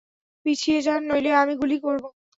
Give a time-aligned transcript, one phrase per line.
[0.45, 2.03] পিছিয়ে যান, নইলে আমি গুলি করব।